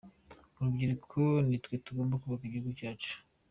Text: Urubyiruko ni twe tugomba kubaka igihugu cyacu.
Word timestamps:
Urubyiruko 0.57 1.19
ni 1.47 1.57
twe 1.63 1.75
tugomba 1.85 2.19
kubaka 2.21 2.43
igihugu 2.45 2.69
cyacu. 2.79 3.13